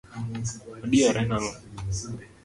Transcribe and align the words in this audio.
Odiyore 0.83 1.21
nang’o? 1.29 1.51